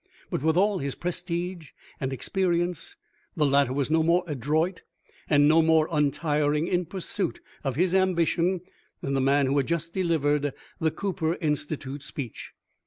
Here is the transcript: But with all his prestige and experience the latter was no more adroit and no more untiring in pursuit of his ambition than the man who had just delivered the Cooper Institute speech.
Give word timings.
But 0.31 0.41
with 0.41 0.57
all 0.57 0.79
his 0.79 0.95
prestige 0.95 1.69
and 1.99 2.11
experience 2.11 2.95
the 3.37 3.45
latter 3.45 3.71
was 3.71 3.91
no 3.91 4.01
more 4.01 4.23
adroit 4.25 4.81
and 5.29 5.47
no 5.47 5.61
more 5.61 5.87
untiring 5.91 6.65
in 6.67 6.85
pursuit 6.87 7.39
of 7.63 7.75
his 7.75 7.93
ambition 7.93 8.61
than 9.01 9.13
the 9.13 9.21
man 9.21 9.45
who 9.45 9.57
had 9.57 9.67
just 9.67 9.93
delivered 9.93 10.55
the 10.79 10.89
Cooper 10.89 11.35
Institute 11.35 12.01
speech. 12.01 12.51